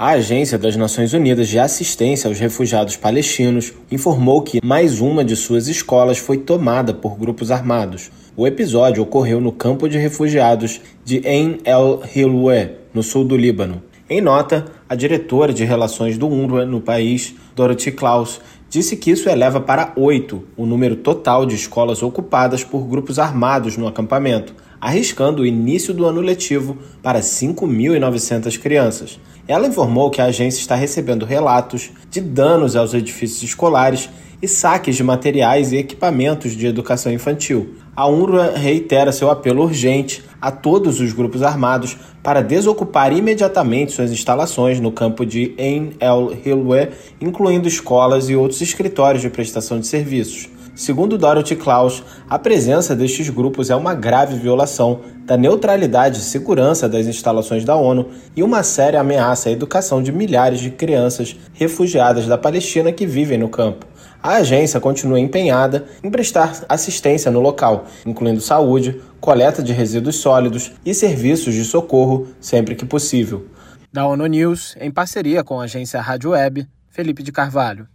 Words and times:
A 0.00 0.10
Agência 0.10 0.56
das 0.56 0.76
Nações 0.76 1.12
Unidas 1.12 1.48
de 1.48 1.58
Assistência 1.58 2.28
aos 2.28 2.38
Refugiados 2.38 2.96
Palestinos 2.96 3.72
informou 3.90 4.42
que 4.42 4.64
mais 4.64 5.00
uma 5.00 5.24
de 5.24 5.34
suas 5.34 5.66
escolas 5.66 6.18
foi 6.18 6.38
tomada 6.38 6.94
por 6.94 7.18
grupos 7.18 7.50
armados. 7.50 8.08
O 8.36 8.46
episódio 8.46 9.02
ocorreu 9.02 9.40
no 9.40 9.50
campo 9.50 9.88
de 9.88 9.98
refugiados 9.98 10.80
de 11.04 11.20
Ain 11.26 11.58
el-Hilwe, 11.64 12.76
no 12.94 13.02
sul 13.02 13.24
do 13.24 13.36
Líbano. 13.36 13.82
Em 14.10 14.22
nota, 14.22 14.64
a 14.88 14.94
diretora 14.94 15.52
de 15.52 15.66
relações 15.66 16.16
do 16.16 16.26
UNRWA 16.26 16.64
no 16.64 16.80
país, 16.80 17.34
Dorothy 17.54 17.92
Klaus, 17.92 18.40
disse 18.70 18.96
que 18.96 19.10
isso 19.10 19.28
eleva 19.28 19.60
para 19.60 19.92
oito 19.96 20.44
o 20.56 20.64
número 20.64 20.96
total 20.96 21.44
de 21.44 21.54
escolas 21.54 22.02
ocupadas 22.02 22.64
por 22.64 22.86
grupos 22.86 23.18
armados 23.18 23.76
no 23.76 23.86
acampamento, 23.86 24.54
arriscando 24.80 25.42
o 25.42 25.46
início 25.46 25.92
do 25.92 26.06
ano 26.06 26.22
letivo 26.22 26.78
para 27.02 27.20
5.900 27.20 28.58
crianças. 28.58 29.20
Ela 29.46 29.66
informou 29.66 30.08
que 30.08 30.22
a 30.22 30.26
agência 30.26 30.60
está 30.60 30.74
recebendo 30.74 31.26
relatos 31.26 31.90
de 32.10 32.22
danos 32.22 32.76
aos 32.76 32.94
edifícios 32.94 33.42
escolares 33.42 34.08
e 34.40 34.46
saques 34.46 34.96
de 34.96 35.02
materiais 35.02 35.72
e 35.72 35.76
equipamentos 35.76 36.52
de 36.52 36.66
educação 36.66 37.12
infantil. 37.12 37.74
A 37.94 38.06
UNRWA 38.06 38.52
reitera 38.54 39.10
seu 39.10 39.30
apelo 39.30 39.62
urgente 39.62 40.22
a 40.40 40.50
todos 40.50 41.00
os 41.00 41.12
grupos 41.12 41.42
armados 41.42 41.96
para 42.22 42.42
desocupar 42.42 43.12
imediatamente 43.12 43.92
suas 43.92 44.12
instalações 44.12 44.78
no 44.78 44.92
campo 44.92 45.26
de 45.26 45.54
Ain 45.58 45.92
el-Hilwe, 45.98 46.90
incluindo 47.20 47.66
escolas 47.66 48.28
e 48.28 48.36
outros 48.36 48.60
escritórios 48.60 49.22
de 49.22 49.30
prestação 49.30 49.80
de 49.80 49.86
serviços. 49.86 50.48
Segundo 50.76 51.18
Dorothy 51.18 51.56
Klaus, 51.56 52.04
a 52.30 52.38
presença 52.38 52.94
destes 52.94 53.28
grupos 53.28 53.68
é 53.68 53.74
uma 53.74 53.94
grave 53.94 54.38
violação 54.38 55.00
da 55.26 55.36
neutralidade 55.36 56.20
e 56.20 56.22
segurança 56.22 56.88
das 56.88 57.06
instalações 57.06 57.64
da 57.64 57.74
ONU 57.74 58.10
e 58.36 58.44
uma 58.44 58.62
séria 58.62 59.00
ameaça 59.00 59.48
à 59.48 59.52
educação 59.52 60.00
de 60.00 60.12
milhares 60.12 60.60
de 60.60 60.70
crianças 60.70 61.34
refugiadas 61.52 62.28
da 62.28 62.38
Palestina 62.38 62.92
que 62.92 63.04
vivem 63.04 63.38
no 63.38 63.48
campo. 63.48 63.84
A 64.22 64.36
agência 64.36 64.80
continua 64.80 65.20
empenhada 65.20 65.86
em 66.02 66.10
prestar 66.10 66.64
assistência 66.68 67.30
no 67.30 67.40
local, 67.40 67.86
incluindo 68.04 68.40
saúde, 68.40 69.00
coleta 69.20 69.62
de 69.62 69.72
resíduos 69.72 70.16
sólidos 70.16 70.72
e 70.84 70.92
serviços 70.92 71.54
de 71.54 71.64
socorro 71.64 72.28
sempre 72.40 72.74
que 72.74 72.84
possível. 72.84 73.46
Da 73.92 74.06
ONU 74.06 74.26
News, 74.26 74.76
em 74.80 74.90
parceria 74.90 75.44
com 75.44 75.60
a 75.60 75.64
agência 75.64 76.00
Rádio 76.00 76.30
Web, 76.30 76.66
Felipe 76.90 77.22
de 77.22 77.30
Carvalho. 77.30 77.86